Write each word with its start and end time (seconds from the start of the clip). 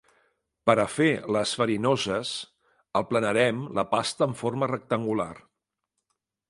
Per 0.69 0.75
a 0.83 0.85
fer 0.93 1.09
les 1.35 1.51
farinoses 1.59 2.31
aplanarem 3.03 3.63
la 3.81 3.87
pasta 3.95 4.31
en 4.31 4.35
forma 4.43 4.75
rectangular. 4.77 5.33